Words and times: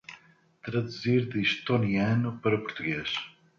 Traduzir 0.63 1.29
do 1.29 1.39
estoniano 1.39 2.39
para 2.41 2.55
o 2.55 2.61
português 2.63 3.13